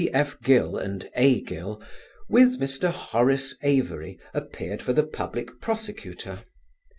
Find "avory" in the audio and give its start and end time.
3.63-4.17